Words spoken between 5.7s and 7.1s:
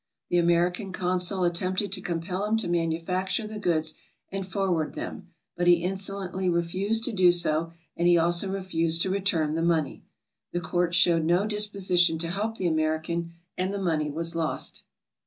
insolently refused